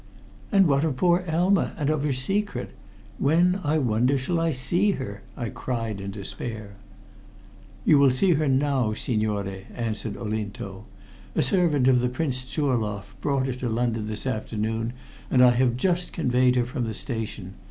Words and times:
"And 0.51 0.65
what 0.65 0.83
of 0.83 0.95
poor 0.95 1.23
Elma 1.27 1.75
and 1.77 1.87
of 1.91 2.03
her 2.03 2.11
secret? 2.11 2.71
When, 3.19 3.59
I 3.63 3.77
wonder, 3.77 4.17
shall 4.17 4.39
I 4.39 4.49
see 4.51 4.93
her?" 4.93 5.21
I 5.37 5.49
cried 5.49 6.01
in 6.01 6.09
despair. 6.09 6.71
"You 7.85 7.99
will 7.99 8.09
see 8.09 8.31
her 8.31 8.47
now, 8.47 8.95
signore," 8.95 9.67
answered 9.75 10.17
Olinto. 10.17 10.85
"A 11.35 11.43
servant 11.43 11.87
of 11.87 11.99
the 11.99 12.09
Princess 12.09 12.49
Zurloff 12.51 13.13
brought 13.21 13.45
her 13.45 13.53
to 13.53 13.69
London 13.69 14.07
this 14.07 14.25
afternoon, 14.25 14.93
and 15.29 15.43
I 15.43 15.51
have 15.51 15.77
just 15.77 16.13
conveyed 16.13 16.55
her 16.55 16.65
from 16.65 16.85
the 16.85 16.95
station. 16.95 17.53